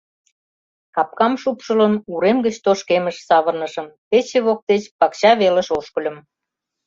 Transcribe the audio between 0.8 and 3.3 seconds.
Капкам шупшылын, урем гыч тошкемыш